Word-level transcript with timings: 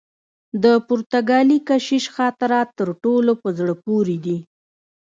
د 0.63 0.65
پرتګالي 0.87 1.57
کشیش 1.69 2.05
خاطرات 2.15 2.67
تر 2.79 2.89
ټولو 3.03 3.31
په 3.41 3.49
زړه 3.57 3.73
پوري 3.83 4.17
دي. 4.25 4.37